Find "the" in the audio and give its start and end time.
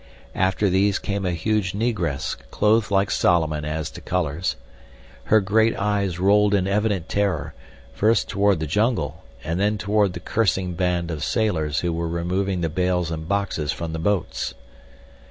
8.59-8.65, 10.13-10.19, 12.61-12.67, 13.93-13.99